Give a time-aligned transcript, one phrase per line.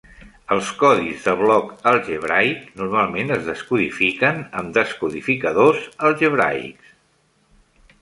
[0.53, 6.95] Els codis de bloc algebraic normalment es descodifiquen amb descodificadors algebraics.